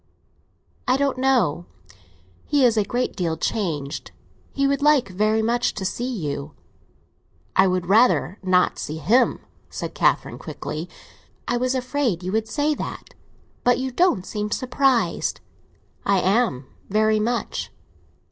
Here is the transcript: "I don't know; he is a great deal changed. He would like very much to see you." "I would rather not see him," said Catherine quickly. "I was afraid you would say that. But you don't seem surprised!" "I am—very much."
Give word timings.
"I 0.87 0.97
don't 0.97 1.19
know; 1.19 1.67
he 2.47 2.65
is 2.65 2.75
a 2.75 2.83
great 2.83 3.15
deal 3.15 3.37
changed. 3.37 4.09
He 4.51 4.65
would 4.65 4.81
like 4.81 5.09
very 5.09 5.43
much 5.43 5.75
to 5.75 5.85
see 5.85 6.09
you." 6.11 6.55
"I 7.55 7.67
would 7.67 7.85
rather 7.85 8.39
not 8.41 8.79
see 8.79 8.97
him," 8.97 9.41
said 9.69 9.93
Catherine 9.93 10.39
quickly. 10.39 10.89
"I 11.47 11.57
was 11.57 11.75
afraid 11.75 12.23
you 12.23 12.31
would 12.31 12.47
say 12.47 12.73
that. 12.73 13.13
But 13.63 13.77
you 13.77 13.91
don't 13.91 14.25
seem 14.25 14.49
surprised!" 14.49 15.39
"I 16.03 16.17
am—very 16.19 17.19
much." 17.19 17.71